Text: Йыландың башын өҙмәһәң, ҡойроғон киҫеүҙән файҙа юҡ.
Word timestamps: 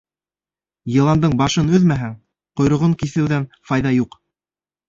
Йыландың 0.93 1.35
башын 1.41 1.69
өҙмәһәң, 1.79 2.17
ҡойроғон 2.61 2.99
киҫеүҙән 3.05 3.49
файҙа 3.71 3.93
юҡ. 3.99 4.19